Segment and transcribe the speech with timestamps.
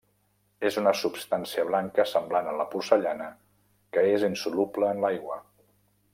[0.69, 3.29] És una substància blanca semblant a la porcellana
[3.99, 5.39] que és insoluble en l'aigua.